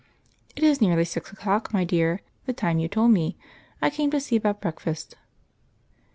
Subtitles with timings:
[0.55, 3.37] "It is nearly six o'clock, my dear the time you told me.
[3.83, 5.15] I came to see about breakfast."